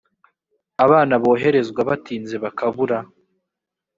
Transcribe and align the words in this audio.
abana 0.85 1.13
boherezwa 1.23 1.81
batinze 1.89 2.35
bakabura 2.43 2.97